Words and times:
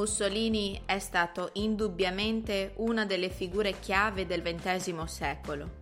Mussolini 0.00 0.80
è 0.86 0.98
stato 0.98 1.50
indubbiamente 1.54 2.72
una 2.76 3.04
delle 3.04 3.28
figure 3.28 3.78
chiave 3.80 4.24
del 4.24 4.40
XX 4.40 5.02
secolo. 5.04 5.78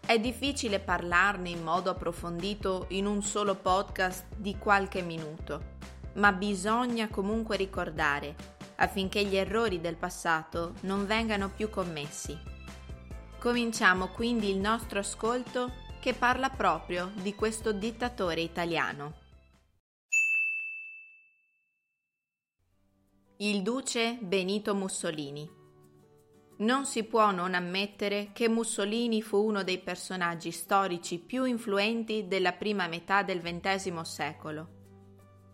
È 0.00 0.18
difficile 0.18 0.80
parlarne 0.80 1.50
in 1.50 1.62
modo 1.62 1.90
approfondito 1.90 2.86
in 2.88 3.04
un 3.04 3.22
solo 3.22 3.54
podcast 3.54 4.24
di 4.36 4.56
qualche 4.56 5.02
minuto, 5.02 5.74
ma 6.14 6.32
bisogna 6.32 7.08
comunque 7.08 7.58
ricordare 7.58 8.34
affinché 8.76 9.22
gli 9.22 9.36
errori 9.36 9.82
del 9.82 9.96
passato 9.96 10.72
non 10.80 11.06
vengano 11.06 11.50
più 11.50 11.68
commessi. 11.68 12.34
Cominciamo 13.38 14.08
quindi 14.08 14.48
il 14.48 14.56
nostro 14.56 14.98
ascolto 14.98 15.70
che 16.00 16.14
parla 16.14 16.48
proprio 16.48 17.10
di 17.16 17.34
questo 17.34 17.72
dittatore 17.72 18.40
italiano. 18.40 19.21
Il 23.44 23.62
duce 23.62 24.18
Benito 24.20 24.72
Mussolini. 24.72 25.50
Non 26.58 26.86
si 26.86 27.02
può 27.02 27.32
non 27.32 27.54
ammettere 27.54 28.30
che 28.32 28.48
Mussolini 28.48 29.20
fu 29.20 29.36
uno 29.36 29.64
dei 29.64 29.80
personaggi 29.80 30.52
storici 30.52 31.18
più 31.18 31.42
influenti 31.42 32.28
della 32.28 32.52
prima 32.52 32.86
metà 32.86 33.24
del 33.24 33.40
XX 33.40 34.00
secolo. 34.02 34.68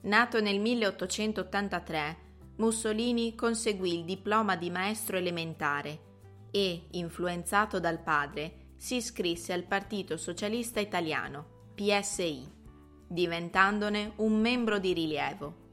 Nato 0.02 0.38
nel 0.42 0.60
1883, 0.60 2.16
Mussolini 2.56 3.34
conseguì 3.34 4.00
il 4.00 4.04
diploma 4.04 4.54
di 4.56 4.68
maestro 4.68 5.16
elementare 5.16 6.00
e, 6.50 6.88
influenzato 6.90 7.80
dal 7.80 8.02
padre, 8.02 8.72
si 8.76 8.96
iscrisse 8.96 9.54
al 9.54 9.64
Partito 9.64 10.18
Socialista 10.18 10.78
Italiano, 10.78 11.72
PSI, 11.74 12.46
diventandone 13.08 14.12
un 14.16 14.38
membro 14.38 14.78
di 14.78 14.92
rilievo. 14.92 15.66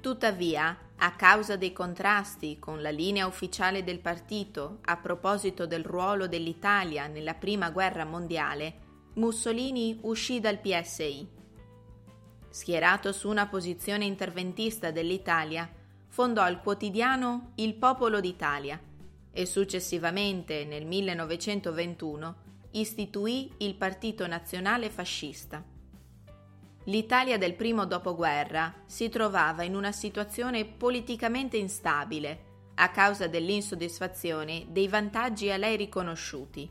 Tuttavia, 0.00 0.76
a 1.04 1.16
causa 1.16 1.56
dei 1.56 1.72
contrasti 1.72 2.60
con 2.60 2.80
la 2.80 2.90
linea 2.90 3.26
ufficiale 3.26 3.82
del 3.82 3.98
partito 3.98 4.78
a 4.82 4.96
proposito 4.98 5.66
del 5.66 5.82
ruolo 5.82 6.28
dell'Italia 6.28 7.08
nella 7.08 7.34
Prima 7.34 7.70
Guerra 7.70 8.04
Mondiale, 8.04 8.74
Mussolini 9.14 9.98
uscì 10.02 10.38
dal 10.38 10.60
PSI. 10.60 11.28
Schierato 12.48 13.12
su 13.12 13.28
una 13.28 13.48
posizione 13.48 14.04
interventista 14.04 14.92
dell'Italia, 14.92 15.68
fondò 16.06 16.48
il 16.48 16.58
quotidiano 16.58 17.50
Il 17.56 17.74
Popolo 17.74 18.20
d'Italia 18.20 18.80
e 19.32 19.44
successivamente, 19.44 20.64
nel 20.64 20.86
1921, 20.86 22.36
istituì 22.72 23.50
il 23.58 23.74
Partito 23.74 24.24
Nazionale 24.28 24.88
Fascista. 24.88 25.71
L'Italia 26.84 27.38
del 27.38 27.54
primo 27.54 27.86
dopoguerra 27.86 28.74
si 28.86 29.08
trovava 29.08 29.62
in 29.62 29.76
una 29.76 29.92
situazione 29.92 30.64
politicamente 30.64 31.56
instabile 31.56 32.50
a 32.74 32.90
causa 32.90 33.28
dell'insoddisfazione 33.28 34.66
dei 34.68 34.88
vantaggi 34.88 35.50
a 35.50 35.56
lei 35.56 35.76
riconosciuti. 35.76 36.68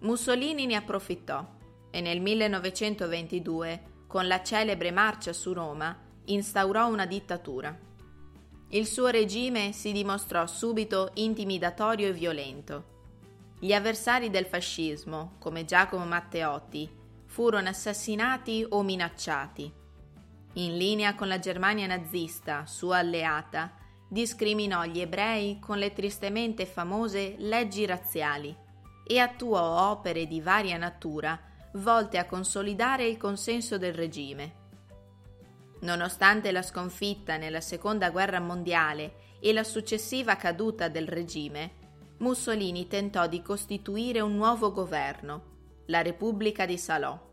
Mussolini 0.00 0.66
ne 0.66 0.74
approfittò 0.74 1.46
e 1.90 2.00
nel 2.00 2.20
1922, 2.20 3.82
con 4.08 4.26
la 4.26 4.42
celebre 4.42 4.90
marcia 4.90 5.32
su 5.32 5.52
Roma, 5.52 5.96
instaurò 6.24 6.88
una 6.88 7.06
dittatura. 7.06 7.78
Il 8.70 8.86
suo 8.86 9.06
regime 9.06 9.72
si 9.72 9.92
dimostrò 9.92 10.44
subito 10.48 11.10
intimidatorio 11.14 12.08
e 12.08 12.12
violento. 12.12 12.92
Gli 13.60 13.72
avversari 13.72 14.30
del 14.30 14.46
fascismo, 14.46 15.36
come 15.38 15.64
Giacomo 15.64 16.04
Matteotti, 16.04 17.02
furono 17.34 17.68
assassinati 17.68 18.64
o 18.68 18.82
minacciati. 18.82 19.72
In 20.52 20.76
linea 20.76 21.16
con 21.16 21.26
la 21.26 21.40
Germania 21.40 21.88
nazista, 21.88 22.64
sua 22.64 22.98
alleata, 22.98 23.72
discriminò 24.08 24.84
gli 24.84 25.00
ebrei 25.00 25.58
con 25.58 25.78
le 25.78 25.92
tristemente 25.92 26.64
famose 26.64 27.34
leggi 27.38 27.86
razziali 27.86 28.56
e 29.04 29.18
attuò 29.18 29.90
opere 29.90 30.28
di 30.28 30.40
varia 30.40 30.76
natura 30.76 31.36
volte 31.72 32.18
a 32.18 32.24
consolidare 32.24 33.04
il 33.04 33.16
consenso 33.16 33.78
del 33.78 33.94
regime. 33.94 34.54
Nonostante 35.80 36.52
la 36.52 36.62
sconfitta 36.62 37.36
nella 37.36 37.60
Seconda 37.60 38.10
Guerra 38.10 38.38
Mondiale 38.38 39.38
e 39.40 39.52
la 39.52 39.64
successiva 39.64 40.36
caduta 40.36 40.86
del 40.86 41.08
regime, 41.08 41.72
Mussolini 42.18 42.86
tentò 42.86 43.26
di 43.26 43.42
costituire 43.42 44.20
un 44.20 44.36
nuovo 44.36 44.70
governo 44.70 45.53
la 45.86 46.02
Repubblica 46.02 46.66
di 46.66 46.78
Salò. 46.78 47.32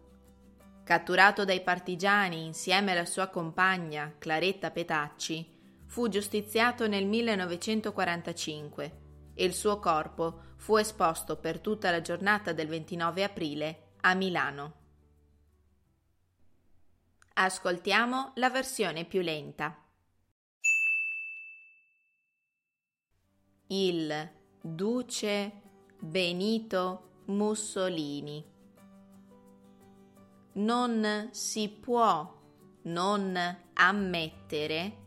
Catturato 0.83 1.45
dai 1.45 1.61
partigiani 1.61 2.45
insieme 2.45 2.91
alla 2.91 3.05
sua 3.05 3.27
compagna 3.27 4.15
Claretta 4.17 4.71
Petacci, 4.71 5.59
fu 5.85 6.09
giustiziato 6.09 6.87
nel 6.87 7.05
1945 7.05 8.99
e 9.33 9.45
il 9.45 9.53
suo 9.53 9.79
corpo 9.79 10.53
fu 10.57 10.77
esposto 10.77 11.37
per 11.37 11.59
tutta 11.59 11.91
la 11.91 12.01
giornata 12.01 12.53
del 12.53 12.67
29 12.67 13.23
aprile 13.23 13.91
a 14.01 14.13
Milano. 14.13 14.79
Ascoltiamo 17.33 18.33
la 18.35 18.49
versione 18.49 19.05
più 19.05 19.21
lenta. 19.21 19.77
Il 23.67 24.29
duce 24.61 25.51
Benito 25.99 27.10
Mussolini. 27.31 28.43
Non 30.53 31.29
si 31.31 31.69
può 31.69 32.39
non 32.83 33.57
ammettere 33.73 34.97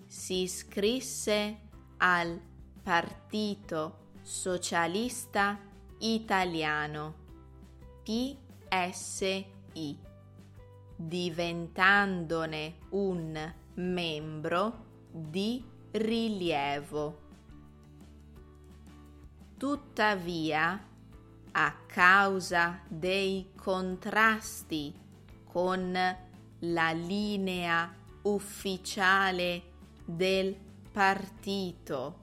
si 0.07 0.43
iscrisse 0.43 1.61
al 1.99 2.41
Partito 2.83 4.11
Socialista 4.21 5.59
Italiano, 5.99 7.21
P 8.03 8.42
SI, 8.73 9.47
diventandone 10.97 12.77
un 12.91 13.55
membro 13.75 14.85
di 15.11 15.63
rilievo. 15.91 17.21
Tuttavia, 19.59 20.89
a 21.55 21.77
causa 21.87 22.81
dei 22.89 23.51
contrasti 23.55 24.99
con 25.45 25.93
la 26.61 26.93
linea 26.93 27.95
ufficiale 28.23 29.63
del 30.07 30.57
partito 30.91 32.21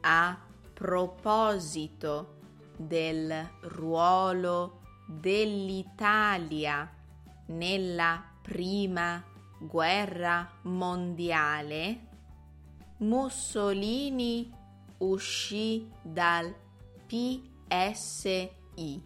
a 0.00 0.38
proposito 0.72 2.38
del 2.78 3.50
ruolo 3.60 4.84
dell'Italia 5.06 6.92
nella 7.46 8.22
prima 8.42 9.24
guerra 9.58 10.50
mondiale, 10.62 12.08
Mussolini 12.98 14.52
uscì 14.98 15.90
dal 16.02 16.54
PSI. 17.06 19.02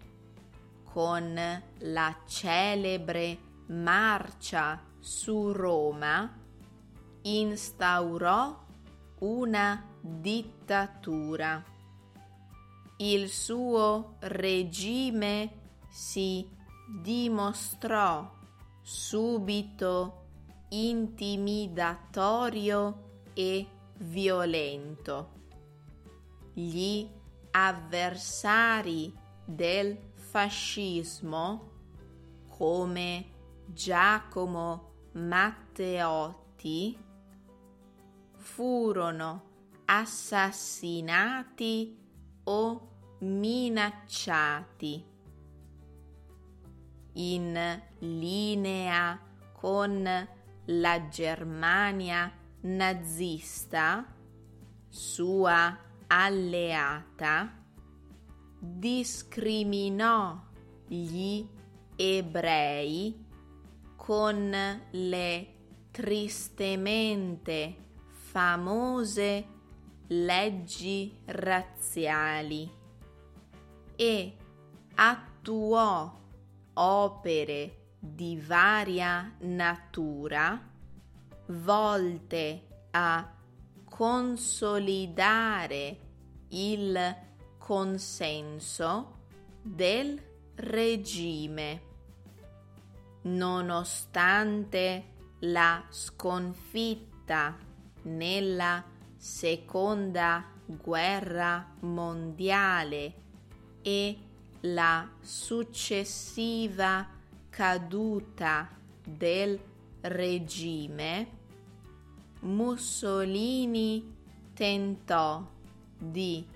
con 0.83 1.63
la 1.79 2.17
celebre 2.25 3.37
marcia 3.67 4.81
su 4.99 5.51
Roma 5.51 6.39
instaurò 7.21 8.59
una 9.19 9.85
dittatura. 9.99 11.63
Il 12.97 13.29
suo 13.29 14.15
regime 14.19 15.51
si 15.89 16.47
dimostrò 16.99 18.39
subito 18.81 20.19
intimidatorio 20.69 23.09
e 23.33 23.67
violento. 23.97 25.39
Gli 26.53 27.05
avversari 27.51 29.13
del 29.45 29.97
fascismo, 30.13 31.69
come 32.47 33.25
Giacomo 33.65 34.93
Matteotti, 35.13 36.97
furono 38.37 39.49
assassinati 39.85 41.97
o 42.43 42.89
minacciati. 43.19 45.10
In 47.13 47.81
linea 47.99 49.19
con 49.53 50.27
la 50.65 51.07
Germania 51.09 52.31
nazista, 52.61 54.05
sua 54.87 55.77
alleata, 56.07 57.63
discriminò 58.59 60.39
gli 60.87 61.45
ebrei 61.95 63.25
con 63.95 64.81
le 64.91 65.53
tristemente 65.91 67.75
famose 68.09 69.45
leggi 70.07 71.19
razziali 71.25 72.69
e 73.95 74.37
attuò 74.95 76.20
opere 76.73 77.93
di 77.99 78.39
varia 78.39 79.35
natura 79.39 80.69
volte 81.47 82.67
a 82.91 83.35
consolidare 83.83 85.99
il 86.49 87.15
consenso 87.57 89.19
del 89.61 90.21
regime. 90.55 91.89
Nonostante 93.23 95.11
la 95.41 95.83
sconfitta 95.89 97.55
nella 98.03 98.83
seconda 99.15 100.45
guerra 100.65 101.75
mondiale 101.81 103.13
e 103.81 104.17
la 104.61 105.09
successiva 105.19 107.05
caduta 107.49 108.69
del 109.03 109.59
regime, 110.01 111.39
Mussolini 112.41 114.15
tentò 114.53 115.43
di 115.97 116.47